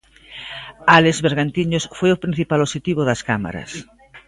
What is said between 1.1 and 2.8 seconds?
Bergantiños foi o principal